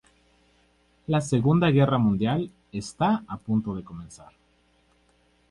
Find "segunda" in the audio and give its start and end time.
1.21-1.69